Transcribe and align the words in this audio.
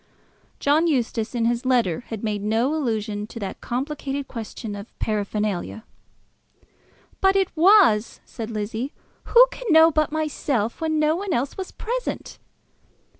John 0.59 0.87
Eustace 0.87 1.35
in 1.35 1.45
his 1.45 1.63
letter 1.63 1.99
had 2.07 2.23
made 2.23 2.41
no 2.41 2.73
allusion 2.73 3.27
to 3.27 3.39
that 3.39 3.61
complicated 3.61 4.27
question 4.27 4.73
of 4.75 4.97
paraphernalia. 4.97 5.83
"But 7.19 7.35
it 7.35 7.55
was," 7.55 8.19
said 8.25 8.49
Lizzie. 8.49 8.93
"Who 9.25 9.45
can 9.51 9.71
know 9.71 9.91
but 9.91 10.11
myself, 10.11 10.81
when 10.81 10.97
no 10.97 11.15
one 11.15 11.33
else 11.33 11.55
was 11.55 11.71
present?" 11.71 12.39